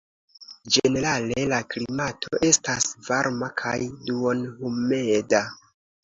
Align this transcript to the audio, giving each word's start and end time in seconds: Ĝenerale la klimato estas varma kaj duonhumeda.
Ĝenerale 0.75 1.41
la 1.51 1.57
klimato 1.73 2.39
estas 2.47 2.87
varma 3.09 3.49
kaj 3.63 3.73
duonhumeda. 4.07 5.43